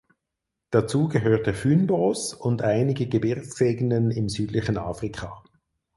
Dazu 0.71 1.09
gehört 1.09 1.45
der 1.45 1.53
Fynbos 1.53 2.33
und 2.33 2.63
einige 2.63 3.05
Gebirgsgegenden 3.05 4.09
im 4.09 4.29
südlichen 4.29 4.79
Afrika. 4.79 5.43